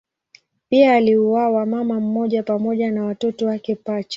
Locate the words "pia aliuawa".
0.69-1.65